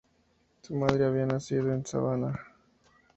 [0.63, 2.53] Su madre había nacido en Savannah, Georgia.